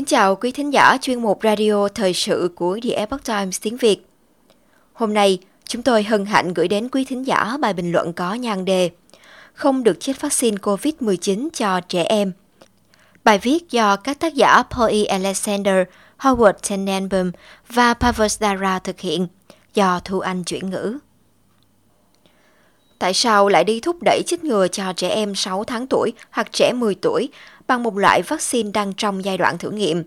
[0.00, 3.76] Kính chào quý thính giả chuyên mục radio thời sự của The Epoch Times tiếng
[3.76, 4.06] Việt.
[4.92, 8.34] Hôm nay, chúng tôi hân hạnh gửi đến quý thính giả bài bình luận có
[8.34, 8.90] nhan đề
[9.52, 12.32] Không được chích vaccine COVID-19 cho trẻ em.
[13.24, 15.04] Bài viết do các tác giả Paul E.
[15.04, 15.86] Alexander,
[16.18, 17.30] Howard Tenenbaum
[17.68, 19.26] và Pavos Dara thực hiện,
[19.74, 20.98] do Thu Anh chuyển ngữ.
[23.00, 26.52] Tại sao lại đi thúc đẩy chích ngừa cho trẻ em 6 tháng tuổi hoặc
[26.52, 27.28] trẻ 10 tuổi
[27.66, 30.02] bằng một loại vaccine đang trong giai đoạn thử nghiệm.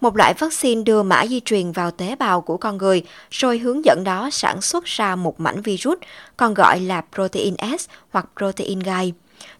[0.00, 3.84] Một loại vaccine đưa mã di truyền vào tế bào của con người, rồi hướng
[3.84, 5.98] dẫn đó sản xuất ra một mảnh virus,
[6.36, 9.12] còn gọi là protein S hoặc protein gai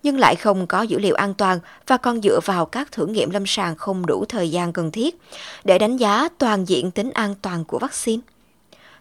[0.03, 3.31] nhưng lại không có dữ liệu an toàn và còn dựa vào các thử nghiệm
[3.31, 5.17] lâm sàng không đủ thời gian cần thiết
[5.65, 8.23] để đánh giá toàn diện tính an toàn của vaccine.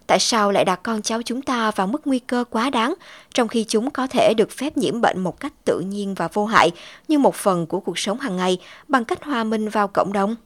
[0.08, 2.94] Tại sao lại đặt con cháu chúng ta vào mức nguy cơ quá đáng,
[3.34, 6.46] trong khi chúng có thể được phép nhiễm bệnh một cách tự nhiên và vô
[6.46, 6.70] hại
[7.08, 10.36] như một phần của cuộc sống hàng ngày bằng cách hòa minh vào cộng đồng?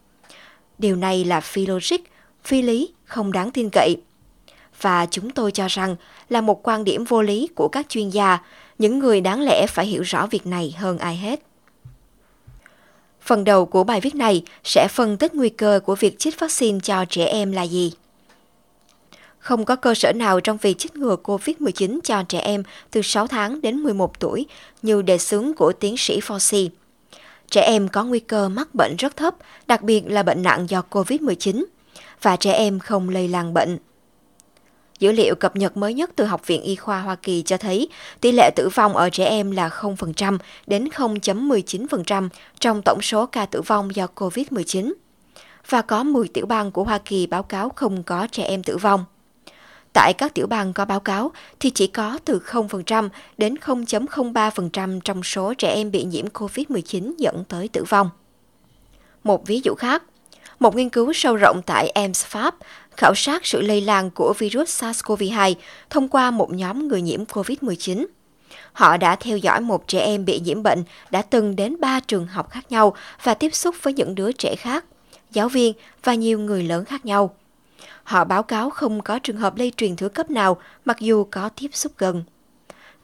[0.79, 1.97] Điều này là phi logic,
[2.45, 3.97] phi lý, không đáng tin cậy.
[4.81, 5.97] Và chúng tôi cho rằng
[6.29, 8.39] là một quan điểm vô lý của các chuyên gia,
[8.79, 11.41] những người đáng lẽ phải hiểu rõ việc này hơn ai hết.
[13.21, 16.79] Phần đầu của bài viết này sẽ phân tích nguy cơ của việc chích vaccine
[16.83, 17.93] cho trẻ em là gì.
[19.43, 23.27] Không có cơ sở nào trong việc chích ngừa COVID-19 cho trẻ em từ 6
[23.27, 24.47] tháng đến 11 tuổi
[24.83, 26.69] như đề xướng của tiến sĩ Fauci.
[27.51, 29.35] Trẻ em có nguy cơ mắc bệnh rất thấp,
[29.67, 31.65] đặc biệt là bệnh nặng do COVID-19,
[32.23, 33.79] và trẻ em không lây lan bệnh.
[34.99, 37.89] Dữ liệu cập nhật mới nhất từ Học viện Y khoa Hoa Kỳ cho thấy
[38.21, 42.29] tỷ lệ tử vong ở trẻ em là 0% đến 0.19%
[42.61, 44.93] trong tổng số ca tử vong do COVID-19.
[45.69, 48.77] Và có 10 tiểu bang của Hoa Kỳ báo cáo không có trẻ em tử
[48.77, 49.05] vong.
[49.93, 55.23] Tại các tiểu bang có báo cáo thì chỉ có từ 0% đến 0.03% trong
[55.23, 58.11] số trẻ em bị nhiễm COVID-19 dẫn tới tử vong.
[59.25, 60.03] Một ví dụ khác,
[60.61, 62.55] một nghiên cứu sâu rộng tại EMS Pháp
[62.97, 65.55] khảo sát sự lây lan của virus SARS-CoV-2
[65.91, 68.07] thông qua một nhóm người nhiễm COVID-19.
[68.73, 72.27] Họ đã theo dõi một trẻ em bị nhiễm bệnh đã từng đến ba trường
[72.27, 74.85] học khác nhau và tiếp xúc với những đứa trẻ khác,
[75.31, 75.75] giáo viên
[76.05, 77.35] và nhiều người lớn khác nhau.
[78.05, 81.49] Họ báo cáo không có trường hợp lây truyền thứ cấp nào mặc dù có
[81.49, 82.23] tiếp xúc gần.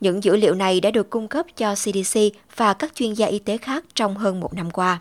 [0.00, 2.20] Những dữ liệu này đã được cung cấp cho CDC
[2.56, 5.00] và các chuyên gia y tế khác trong hơn một năm qua.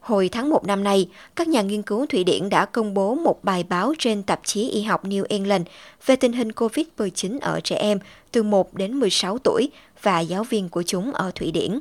[0.00, 3.44] Hồi tháng 1 năm nay, các nhà nghiên cứu Thụy Điển đã công bố một
[3.44, 5.66] bài báo trên tạp chí y học New England
[6.06, 7.98] về tình hình COVID-19 ở trẻ em
[8.32, 9.70] từ 1 đến 16 tuổi
[10.02, 11.78] và giáo viên của chúng ở Thụy Điển.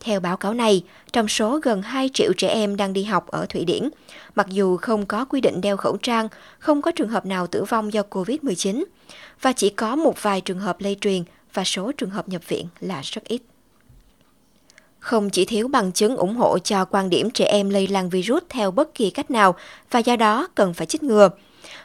[0.00, 3.46] Theo báo cáo này, trong số gần 2 triệu trẻ em đang đi học ở
[3.46, 3.88] Thụy Điển,
[4.34, 6.28] mặc dù không có quy định đeo khẩu trang,
[6.58, 8.84] không có trường hợp nào tử vong do COVID-19,
[9.42, 11.22] và chỉ có một vài trường hợp lây truyền
[11.54, 13.42] và số trường hợp nhập viện là rất ít.
[14.98, 18.42] Không chỉ thiếu bằng chứng ủng hộ cho quan điểm trẻ em lây lan virus
[18.48, 19.54] theo bất kỳ cách nào
[19.90, 21.30] và do đó cần phải chích ngừa,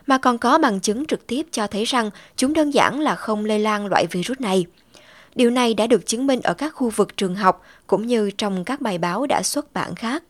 [0.08, 3.46] mà còn có bằng chứng trực tiếp cho thấy rằng chúng đơn giản là không
[3.46, 4.66] lây lan loại virus này.
[5.36, 8.66] Điều này đã được chứng minh ở các khu vực trường học cũng như trong
[8.66, 10.24] các bài báo đã xuất bản khác.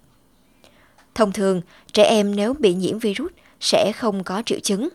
[1.16, 1.62] Thông thường,
[1.94, 4.90] trẻ em nếu bị nhiễm virus sẽ không có triệu chứng.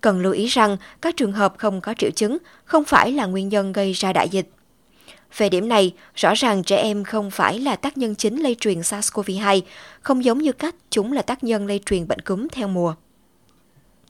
[0.00, 3.48] Cần lưu ý rằng các trường hợp không có triệu chứng không phải là nguyên
[3.48, 4.48] nhân gây ra đại dịch.
[5.36, 8.80] Về điểm này, rõ ràng trẻ em không phải là tác nhân chính lây truyền
[8.80, 9.60] SARS-CoV-2,
[10.00, 12.94] không giống như cách chúng là tác nhân lây truyền bệnh cúm theo mùa.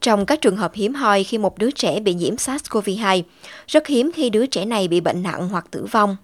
[0.01, 3.23] Trong các trường hợp hiếm hoi khi một đứa trẻ bị nhiễm SARS-CoV-2,
[3.67, 6.17] rất hiếm khi đứa trẻ này bị bệnh nặng hoặc tử vong.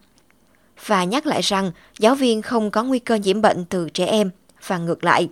[0.85, 4.29] Và nhắc lại rằng giáo viên không có nguy cơ nhiễm bệnh từ trẻ em
[4.67, 5.29] và ngược lại.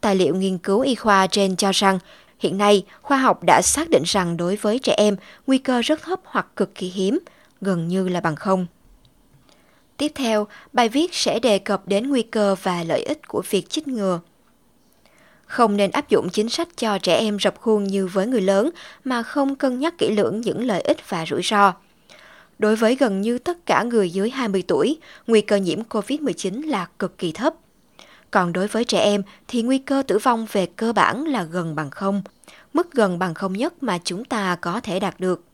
[0.00, 1.98] Tài liệu nghiên cứu y khoa trên cho rằng
[2.38, 5.16] hiện nay khoa học đã xác định rằng đối với trẻ em
[5.46, 7.18] nguy cơ rất thấp hoặc cực kỳ hiếm,
[7.60, 8.66] gần như là bằng không.
[9.96, 13.70] Tiếp theo, bài viết sẽ đề cập đến nguy cơ và lợi ích của việc
[13.70, 14.20] chích ngừa.
[15.46, 18.70] Không nên áp dụng chính sách cho trẻ em rập khuôn như với người lớn
[19.04, 21.72] mà không cân nhắc kỹ lưỡng những lợi ích và rủi ro.
[22.58, 26.86] Đối với gần như tất cả người dưới 20 tuổi, nguy cơ nhiễm COVID-19 là
[26.98, 27.54] cực kỳ thấp.
[28.30, 31.74] Còn đối với trẻ em thì nguy cơ tử vong về cơ bản là gần
[31.74, 32.22] bằng không,
[32.72, 35.44] mức gần bằng không nhất mà chúng ta có thể đạt được.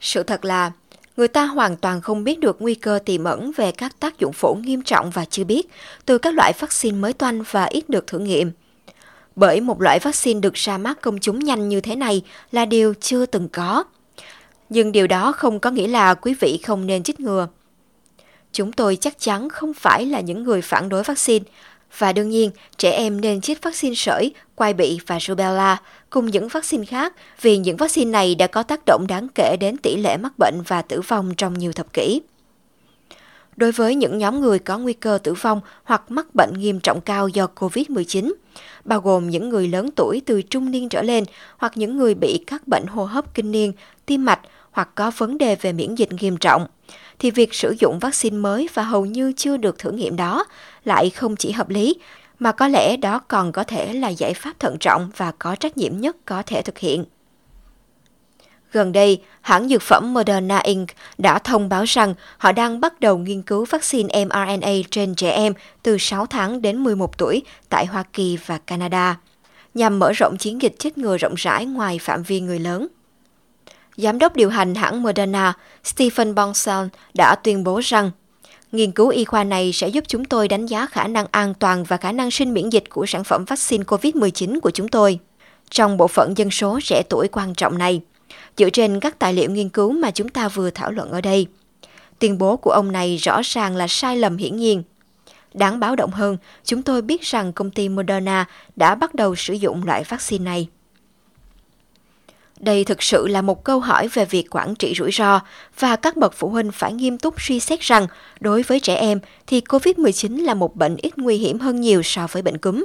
[0.00, 0.72] Sự thật là,
[1.16, 4.32] người ta hoàn toàn không biết được nguy cơ tiềm ẩn về các tác dụng
[4.32, 5.68] phụ nghiêm trọng và chưa biết
[6.06, 8.50] từ các loại vaccine mới toanh và ít được thử nghiệm.
[9.36, 12.22] Bởi một loại vaccine được ra mắt công chúng nhanh như thế này
[12.52, 13.84] là điều chưa từng có.
[14.68, 17.48] Nhưng điều đó không có nghĩa là quý vị không nên chích ngừa.
[18.52, 21.44] Chúng tôi chắc chắn không phải là những người phản đối vaccine,
[21.98, 25.80] và đương nhiên trẻ em nên chích vaccine sởi, quai bị và rubella
[26.10, 29.76] cùng những vaccine khác vì những vaccine này đã có tác động đáng kể đến
[29.76, 32.20] tỷ lệ mắc bệnh và tử vong trong nhiều thập kỷ
[33.56, 37.00] đối với những nhóm người có nguy cơ tử vong hoặc mắc bệnh nghiêm trọng
[37.00, 38.32] cao do COVID-19,
[38.84, 41.24] bao gồm những người lớn tuổi từ trung niên trở lên
[41.58, 43.72] hoặc những người bị các bệnh hô hấp kinh niên,
[44.06, 44.40] tim mạch
[44.70, 46.66] hoặc có vấn đề về miễn dịch nghiêm trọng,
[47.18, 50.44] thì việc sử dụng vaccine mới và hầu như chưa được thử nghiệm đó
[50.84, 51.96] lại không chỉ hợp lý,
[52.38, 55.76] mà có lẽ đó còn có thể là giải pháp thận trọng và có trách
[55.76, 57.04] nhiệm nhất có thể thực hiện.
[58.74, 60.88] Gần đây, hãng dược phẩm Moderna Inc.
[61.18, 65.52] đã thông báo rằng họ đang bắt đầu nghiên cứu vaccine mRNA trên trẻ em
[65.82, 69.18] từ 6 tháng đến 11 tuổi tại Hoa Kỳ và Canada,
[69.74, 72.86] nhằm mở rộng chiến dịch chích ngừa rộng rãi ngoài phạm vi người lớn.
[73.96, 75.52] Giám đốc điều hành hãng Moderna,
[75.84, 78.10] Stephen Bonson, đã tuyên bố rằng
[78.72, 81.84] nghiên cứu y khoa này sẽ giúp chúng tôi đánh giá khả năng an toàn
[81.84, 85.18] và khả năng sinh miễn dịch của sản phẩm vaccine COVID-19 của chúng tôi.
[85.70, 88.00] Trong bộ phận dân số trẻ tuổi quan trọng này,
[88.56, 91.46] dựa trên các tài liệu nghiên cứu mà chúng ta vừa thảo luận ở đây.
[92.18, 94.82] Tuyên bố của ông này rõ ràng là sai lầm hiển nhiên.
[95.54, 98.44] Đáng báo động hơn, chúng tôi biết rằng công ty Moderna
[98.76, 100.68] đã bắt đầu sử dụng loại vaccine này.
[102.60, 105.40] Đây thực sự là một câu hỏi về việc quản trị rủi ro
[105.78, 108.06] và các bậc phụ huynh phải nghiêm túc suy xét rằng
[108.40, 112.26] đối với trẻ em thì COVID-19 là một bệnh ít nguy hiểm hơn nhiều so
[112.26, 112.84] với bệnh cúm.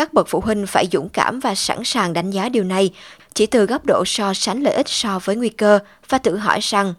[0.00, 2.90] Các bậc phụ huynh phải dũng cảm và sẵn sàng đánh giá điều này
[3.34, 6.58] chỉ từ góc độ so sánh lợi ích so với nguy cơ và tự hỏi
[6.62, 6.94] rằng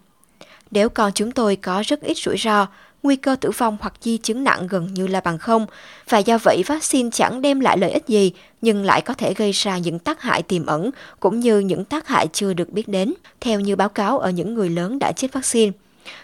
[0.71, 2.67] nếu con chúng tôi có rất ít rủi ro,
[3.03, 5.65] nguy cơ tử vong hoặc di chứng nặng gần như là bằng không,
[6.09, 8.31] và do vậy vaccine chẳng đem lại lợi ích gì
[8.61, 10.89] nhưng lại có thể gây ra những tác hại tiềm ẩn
[11.19, 14.53] cũng như những tác hại chưa được biết đến, theo như báo cáo ở những
[14.53, 15.71] người lớn đã chết vaccine.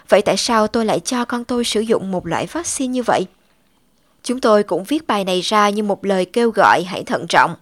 [0.08, 3.26] Vậy tại sao tôi lại cho con tôi sử dụng một loại vaccine như vậy?
[4.22, 7.54] Chúng tôi cũng viết bài này ra như một lời kêu gọi hãy thận trọng.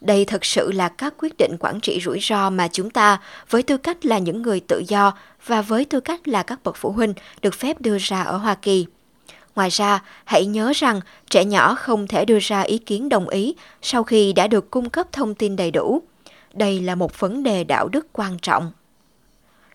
[0.00, 3.20] Đây thật sự là các quyết định quản trị rủi ro mà chúng ta,
[3.50, 5.12] với tư cách là những người tự do
[5.46, 8.54] và với tư cách là các bậc phụ huynh, được phép đưa ra ở Hoa
[8.54, 8.86] Kỳ.
[9.54, 11.00] Ngoài ra, hãy nhớ rằng
[11.30, 14.90] trẻ nhỏ không thể đưa ra ý kiến đồng ý sau khi đã được cung
[14.90, 16.02] cấp thông tin đầy đủ.
[16.52, 18.72] Đây là một vấn đề đạo đức quan trọng.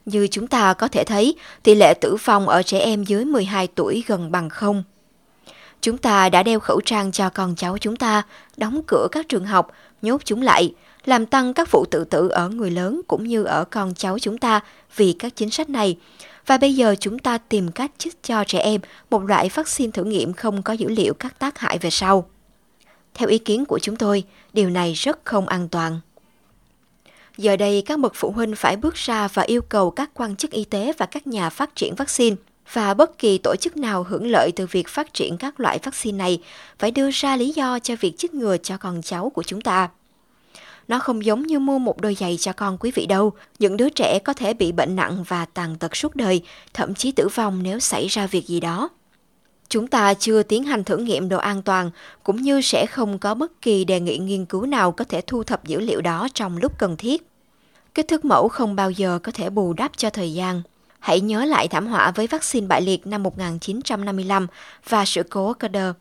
[0.05, 3.67] Như chúng ta có thể thấy, tỷ lệ tử vong ở trẻ em dưới 12
[3.67, 4.83] tuổi gần bằng không.
[5.81, 8.23] Chúng ta đã đeo khẩu trang cho con cháu chúng ta,
[8.57, 9.71] đóng cửa các trường học,
[10.01, 10.73] nhốt chúng lại,
[11.05, 14.37] làm tăng các vụ tự tử ở người lớn cũng như ở con cháu chúng
[14.37, 14.59] ta
[14.95, 15.97] vì các chính sách này.
[16.45, 20.03] Và bây giờ chúng ta tìm cách chích cho trẻ em một loại vaccine thử
[20.03, 22.29] nghiệm không có dữ liệu các tác hại về sau.
[23.13, 24.23] Theo ý kiến của chúng tôi,
[24.53, 25.99] điều này rất không an toàn.
[27.37, 30.51] Giờ đây, các bậc phụ huynh phải bước ra và yêu cầu các quan chức
[30.51, 32.35] y tế và các nhà phát triển vaccine
[32.73, 36.17] và bất kỳ tổ chức nào hưởng lợi từ việc phát triển các loại vaccine
[36.17, 36.41] này
[36.79, 39.89] phải đưa ra lý do cho việc chích ngừa cho con cháu của chúng ta.
[40.87, 43.33] Nó không giống như mua một đôi giày cho con quý vị đâu.
[43.59, 46.41] Những đứa trẻ có thể bị bệnh nặng và tàn tật suốt đời,
[46.73, 48.89] thậm chí tử vong nếu xảy ra việc gì đó.
[49.69, 51.91] Chúng ta chưa tiến hành thử nghiệm độ an toàn,
[52.23, 55.43] cũng như sẽ không có bất kỳ đề nghị nghiên cứu nào có thể thu
[55.43, 57.27] thập dữ liệu đó trong lúc cần thiết.
[57.95, 60.61] Kích thước mẫu không bao giờ có thể bù đắp cho thời gian.
[60.99, 64.47] Hãy nhớ lại thảm họa với vaccine bại liệt năm 1955
[64.89, 65.91] và sự cố Kader.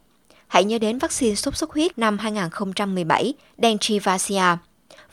[0.48, 4.56] Hãy nhớ đến vaccine sốt xuất huyết năm 2017, Dengivaccia,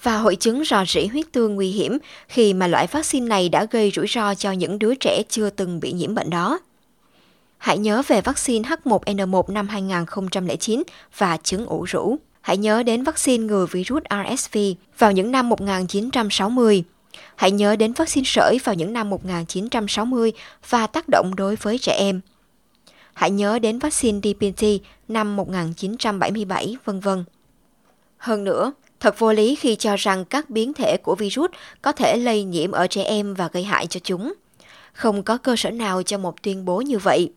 [0.04, 1.98] và hội chứng rò rỉ huyết tương nguy hiểm
[2.28, 5.80] khi mà loại vaccine này đã gây rủi ro cho những đứa trẻ chưa từng
[5.80, 6.60] bị nhiễm bệnh đó.
[7.58, 10.84] Hãy nhớ về vaccine H1N1 năm 2009
[11.18, 12.18] và chứng ủ rũ.
[12.42, 14.58] Hãy nhớ đến vaccine ngừa virus RSV
[14.98, 16.84] vào những năm 1960
[17.36, 20.32] Hãy nhớ đến vaccine sởi vào những năm 1960
[20.70, 22.22] và tác động đối với trẻ em.
[23.14, 24.64] Hãy nhớ đến vaccine DPT
[25.08, 27.24] năm 1977, vân vân.
[28.18, 32.18] Hơn nữa, thật vô lý khi cho rằng các biến thể của virus có thể
[32.18, 34.34] lây nhiễm ở trẻ em và gây hại cho chúng.
[34.94, 37.34] Không có cơ sở nào cho một tuyên bố như vậy.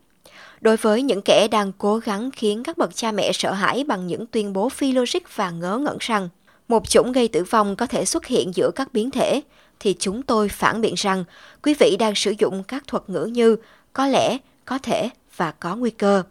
[0.61, 4.07] Đối với những kẻ đang cố gắng khiến các bậc cha mẹ sợ hãi bằng
[4.07, 6.29] những tuyên bố phi logic và ngớ ngẩn rằng
[6.67, 9.41] một chủng gây tử vong có thể xuất hiện giữa các biến thể,
[9.79, 11.23] thì chúng tôi phản biện rằng
[11.63, 13.55] quý vị đang sử dụng các thuật ngữ như
[13.93, 16.23] có lẽ, có thể và có nguy cơ.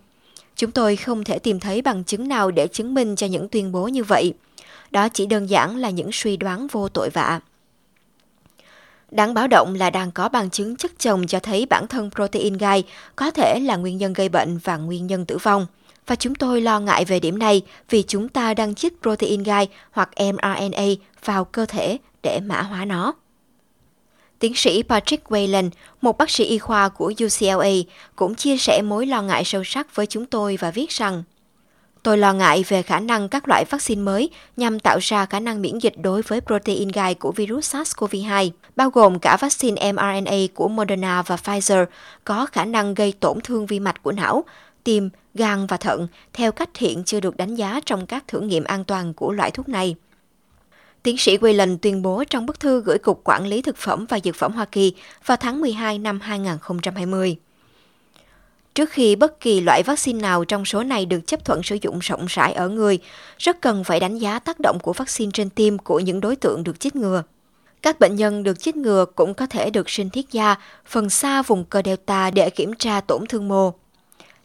[0.57, 3.73] Chúng tôi không thể tìm thấy bằng chứng nào để chứng minh cho những tuyên
[3.73, 4.35] bố như vậy.
[4.91, 7.41] Đó chỉ đơn giản là những suy đoán vô tội vạ.
[9.11, 12.57] Đáng báo động là đang có bằng chứng chất chồng cho thấy bản thân protein
[12.57, 12.85] gai
[13.17, 15.67] có thể là nguyên nhân gây bệnh và nguyên nhân tử vong.
[16.07, 19.69] Và chúng tôi lo ngại về điểm này vì chúng ta đang chích protein gai
[19.91, 20.87] hoặc mRNA
[21.25, 23.15] vào cơ thể để mã hóa nó.
[24.39, 27.71] Tiến sĩ Patrick Wayland, một bác sĩ y khoa của UCLA,
[28.17, 31.23] cũng chia sẻ mối lo ngại sâu sắc với chúng tôi và viết rằng
[32.03, 35.63] Tôi lo ngại về khả năng các loại vaccine mới nhằm tạo ra khả năng
[35.63, 40.69] miễn dịch đối với protein gai của virus SARS-CoV-2, bao gồm cả vaccine mRNA của
[40.69, 41.87] Moderna và Pfizer,
[42.25, 44.45] có khả năng gây tổn thương vi mạch của não,
[44.85, 48.65] tim, gan và thận, theo cách hiện chưa được đánh giá trong các thử nghiệm
[48.65, 49.95] an toàn của loại thuốc này.
[51.09, 54.19] Tiến sĩ Whelan tuyên bố trong bức thư gửi Cục Quản lý Thực phẩm và
[54.25, 54.95] Dược phẩm Hoa Kỳ
[55.27, 57.37] vào tháng 12 năm 2020.
[58.75, 61.99] Trước khi bất kỳ loại vaccine nào trong số này được chấp thuận sử dụng
[61.99, 62.99] rộng rãi ở người,
[63.39, 66.65] rất cần phải đánh giá tác động của vaccine trên tim của những đối tượng
[66.65, 67.23] được chích ngừa.
[67.83, 71.43] Các bệnh nhân được chích ngừa cũng có thể được sinh thiết da phần xa
[71.43, 73.73] vùng cơ delta để kiểm tra tổn thương mô.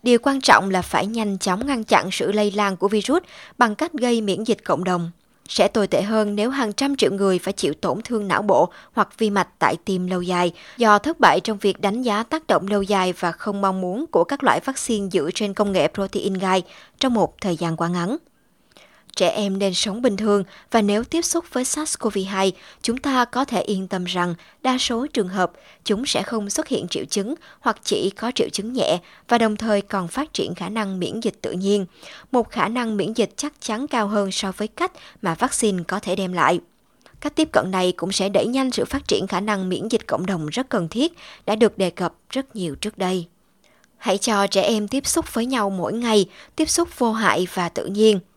[0.03, 3.23] Điều quan trọng là phải nhanh chóng ngăn chặn sự lây lan của virus
[3.57, 5.11] bằng cách gây miễn dịch cộng đồng.
[5.55, 8.69] Sẽ tồi tệ hơn nếu hàng trăm triệu người phải chịu tổn thương não bộ
[8.93, 12.47] hoặc vi mạch tại tim lâu dài do thất bại trong việc đánh giá tác
[12.47, 15.87] động lâu dài và không mong muốn của các loại vaccine dựa trên công nghệ
[15.93, 16.63] protein gai
[16.99, 18.17] trong một thời gian quá ngắn.
[19.15, 22.51] Trẻ em nên sống bình thường và nếu tiếp xúc với SARS-CoV-2,
[22.81, 25.51] chúng ta có thể yên tâm rằng đa số trường hợp
[25.83, 29.55] chúng sẽ không xuất hiện triệu chứng hoặc chỉ có triệu chứng nhẹ và đồng
[29.55, 31.85] thời còn phát triển khả năng miễn dịch tự nhiên,
[32.31, 34.91] một khả năng miễn dịch chắc chắn cao hơn so với cách
[35.21, 36.59] mà vaccine có thể đem lại.
[37.19, 40.07] Cách tiếp cận này cũng sẽ đẩy nhanh sự phát triển khả năng miễn dịch
[40.07, 41.13] cộng đồng rất cần thiết,
[41.45, 43.27] đã được đề cập rất nhiều trước đây.
[43.97, 47.69] Hãy cho trẻ em tiếp xúc với nhau mỗi ngày, tiếp xúc vô hại và
[47.69, 48.19] tự nhiên–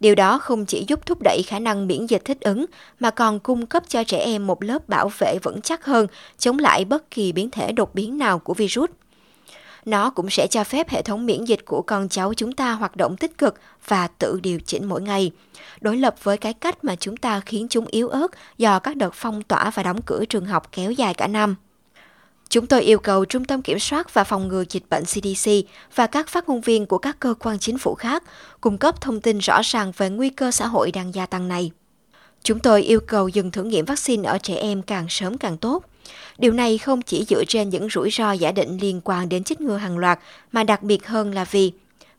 [0.00, 2.66] Điều đó không chỉ giúp thúc đẩy khả năng miễn dịch thích ứng
[3.00, 6.06] mà còn cung cấp cho trẻ em một lớp bảo vệ vững chắc hơn
[6.38, 8.90] chống lại bất kỳ biến thể đột biến nào của virus.
[9.84, 12.96] Nó cũng sẽ cho phép hệ thống miễn dịch của con cháu chúng ta hoạt
[12.96, 13.54] động tích cực
[13.86, 15.30] và tự điều chỉnh mỗi ngày,
[15.80, 19.14] đối lập với cái cách mà chúng ta khiến chúng yếu ớt do các đợt
[19.14, 21.56] phong tỏa và đóng cửa trường học kéo dài cả năm.
[22.54, 25.50] Chúng tôi yêu cầu Trung tâm Kiểm soát và Phòng ngừa Dịch bệnh CDC
[25.94, 28.22] và các phát ngôn viên của các cơ quan chính phủ khác
[28.60, 31.70] cung cấp thông tin rõ ràng về nguy cơ xã hội đang gia tăng này.
[32.42, 35.84] Chúng tôi yêu cầu dừng thử nghiệm vaccine ở trẻ em càng sớm càng tốt.
[36.38, 39.60] Điều này không chỉ dựa trên những rủi ro giả định liên quan đến chích
[39.60, 40.18] ngừa hàng loạt,
[40.52, 41.72] mà đặc biệt hơn là vì,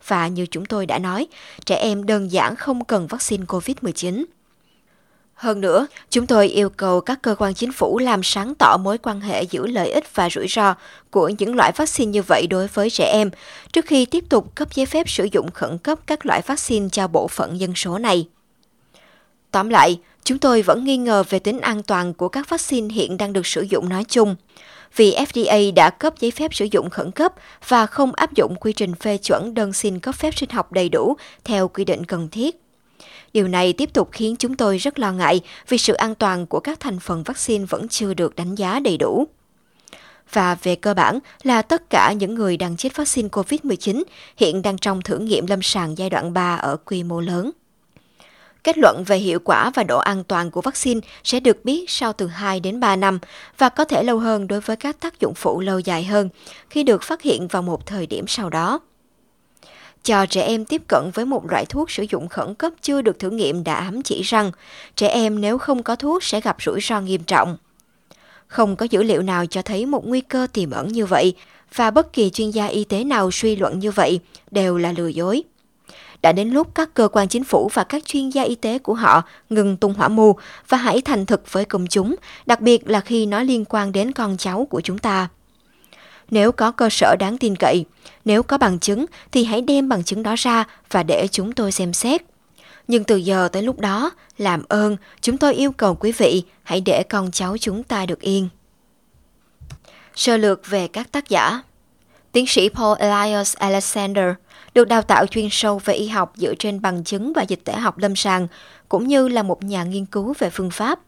[0.06, 1.26] và như chúng tôi đã nói,
[1.66, 4.24] trẻ em đơn giản không cần vaccine COVID-19.
[5.36, 8.98] Hơn nữa, chúng tôi yêu cầu các cơ quan chính phủ làm sáng tỏ mối
[8.98, 10.74] quan hệ giữa lợi ích và rủi ro
[11.10, 13.30] của những loại vaccine như vậy đối với trẻ em,
[13.72, 17.08] trước khi tiếp tục cấp giấy phép sử dụng khẩn cấp các loại vaccine cho
[17.08, 18.28] bộ phận dân số này.
[19.50, 23.16] Tóm lại, chúng tôi vẫn nghi ngờ về tính an toàn của các vaccine hiện
[23.16, 24.36] đang được sử dụng nói chung,
[24.96, 27.32] vì FDA đã cấp giấy phép sử dụng khẩn cấp
[27.68, 30.88] và không áp dụng quy trình phê chuẩn đơn xin cấp phép sinh học đầy
[30.88, 32.65] đủ theo quy định cần thiết.
[33.36, 36.60] Điều này tiếp tục khiến chúng tôi rất lo ngại vì sự an toàn của
[36.60, 39.26] các thành phần vaccine vẫn chưa được đánh giá đầy đủ.
[40.32, 44.02] Và về cơ bản là tất cả những người đang chết vaccine COVID-19
[44.36, 47.50] hiện đang trong thử nghiệm lâm sàng giai đoạn 3 ở quy mô lớn.
[48.64, 52.12] Kết luận về hiệu quả và độ an toàn của vaccine sẽ được biết sau
[52.12, 53.18] từ 2 đến 3 năm
[53.58, 56.28] và có thể lâu hơn đối với các tác dụng phụ lâu dài hơn
[56.70, 58.80] khi được phát hiện vào một thời điểm sau đó
[60.06, 63.18] cho trẻ em tiếp cận với một loại thuốc sử dụng khẩn cấp chưa được
[63.18, 64.50] thử nghiệm đã ám chỉ rằng
[64.96, 67.56] trẻ em nếu không có thuốc sẽ gặp rủi ro nghiêm trọng.
[68.46, 71.34] Không có dữ liệu nào cho thấy một nguy cơ tiềm ẩn như vậy
[71.74, 74.20] và bất kỳ chuyên gia y tế nào suy luận như vậy
[74.50, 75.42] đều là lừa dối.
[76.22, 78.94] Đã đến lúc các cơ quan chính phủ và các chuyên gia y tế của
[78.94, 80.36] họ ngừng tung hỏa mù
[80.68, 84.12] và hãy thành thực với công chúng, đặc biệt là khi nó liên quan đến
[84.12, 85.28] con cháu của chúng ta.
[86.30, 87.84] Nếu có cơ sở đáng tin cậy,
[88.24, 91.72] nếu có bằng chứng thì hãy đem bằng chứng đó ra và để chúng tôi
[91.72, 92.22] xem xét.
[92.88, 96.80] Nhưng từ giờ tới lúc đó, làm ơn, chúng tôi yêu cầu quý vị hãy
[96.80, 98.48] để con cháu chúng ta được yên.
[100.14, 101.62] Sơ lược về các tác giả
[102.36, 104.24] Tiến sĩ Paul Elias Alexander
[104.74, 107.72] được đào tạo chuyên sâu về y học dựa trên bằng chứng và dịch tễ
[107.72, 108.48] học lâm sàng,
[108.88, 111.00] cũng như là một nhà nghiên cứu về phương pháp.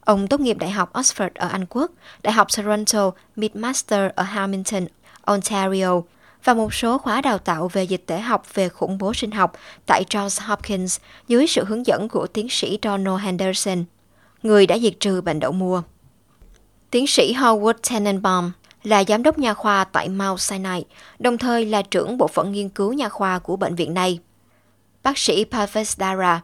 [0.00, 1.90] Ông tốt nghiệp Đại học Oxford ở Anh Quốc,
[2.22, 4.86] Đại học Toronto Midmaster ở Hamilton,
[5.20, 6.02] Ontario
[6.44, 9.52] và một số khóa đào tạo về dịch tễ học về khủng bố sinh học
[9.86, 13.84] tại Johns Hopkins dưới sự hướng dẫn của tiến sĩ Donald Henderson,
[14.42, 15.82] người đã diệt trừ bệnh đậu mùa.
[16.90, 18.52] Tiến sĩ Howard Tenenbaum
[18.82, 20.84] là giám đốc nha khoa tại Mount Sinai,
[21.18, 24.18] đồng thời là trưởng bộ phận nghiên cứu nha khoa của bệnh viện này.
[25.02, 26.40] Bác sĩ Parvez Dara,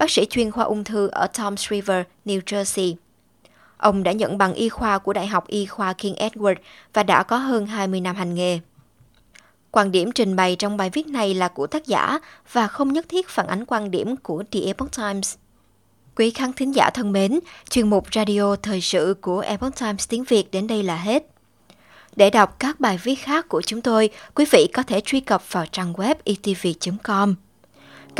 [0.00, 2.94] bác sĩ chuyên khoa ung thư ở Toms River, New Jersey.
[3.76, 6.54] Ông đã nhận bằng y khoa của Đại học Y khoa King Edward
[6.92, 8.58] và đã có hơn 20 năm hành nghề.
[9.70, 12.18] Quan điểm trình bày trong bài viết này là của tác giả
[12.52, 15.34] và không nhất thiết phản ánh quan điểm của The Epoch Times.
[16.16, 17.40] Quý khán thính giả thân mến,
[17.70, 21.26] chuyên mục radio thời sự của Epoch Times tiếng Việt đến đây là hết.
[22.16, 25.52] Để đọc các bài viết khác của chúng tôi, quý vị có thể truy cập
[25.52, 27.34] vào trang web e itv.com.